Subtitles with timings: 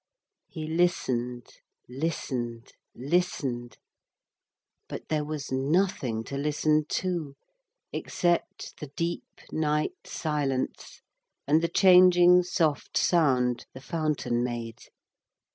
[0.47, 1.45] He listened,
[1.87, 3.77] listened, listened,
[4.89, 7.35] but there was nothing to listen to,
[7.93, 11.01] except the deep night silence
[11.45, 14.79] and the changing soft sound the fountain made.